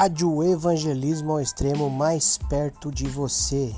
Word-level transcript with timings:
Rádio 0.00 0.44
Evangelismo 0.44 1.32
ao 1.32 1.40
Extremo 1.40 1.90
mais 1.90 2.38
perto 2.48 2.88
de 2.88 3.08
você. 3.08 3.74